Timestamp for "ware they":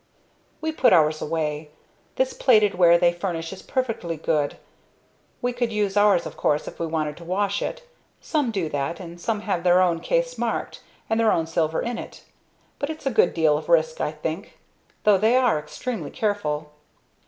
2.73-3.13